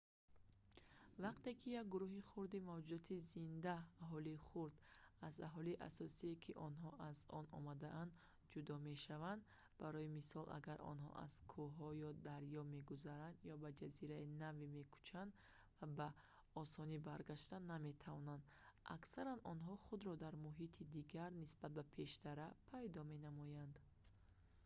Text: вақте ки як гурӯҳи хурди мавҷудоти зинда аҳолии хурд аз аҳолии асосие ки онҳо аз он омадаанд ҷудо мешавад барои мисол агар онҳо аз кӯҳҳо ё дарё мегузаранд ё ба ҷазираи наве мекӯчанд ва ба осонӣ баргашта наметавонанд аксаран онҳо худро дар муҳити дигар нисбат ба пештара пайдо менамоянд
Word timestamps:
вақте 1.25 1.51
ки 1.61 1.69
як 1.81 1.87
гурӯҳи 1.93 2.21
хурди 2.29 2.59
мавҷудоти 2.69 3.23
зинда 3.33 3.75
аҳолии 4.05 4.43
хурд 4.47 4.73
аз 5.27 5.35
аҳолии 5.47 5.81
асосие 5.89 6.35
ки 6.43 6.51
онҳо 6.67 6.89
аз 7.09 7.17
он 7.37 7.45
омадаанд 7.59 8.11
ҷудо 8.51 8.73
мешавад 8.89 9.39
барои 9.81 10.13
мисол 10.17 10.45
агар 10.57 10.79
онҳо 10.91 11.09
аз 11.25 11.33
кӯҳҳо 11.53 11.87
ё 12.07 12.11
дарё 12.29 12.61
мегузаранд 12.75 13.37
ё 13.53 13.55
ба 13.63 13.69
ҷазираи 13.79 14.25
наве 14.43 14.65
мекӯчанд 14.79 15.31
ва 15.79 15.85
ба 15.97 16.07
осонӣ 16.61 16.97
баргашта 17.09 17.55
наметавонанд 17.71 18.43
аксаран 18.95 19.39
онҳо 19.53 19.73
худро 19.85 20.13
дар 20.23 20.35
муҳити 20.45 20.81
дигар 20.97 21.29
нисбат 21.41 21.71
ба 21.77 21.83
пештара 21.97 22.47
пайдо 22.71 23.01
менамоянд 23.13 23.75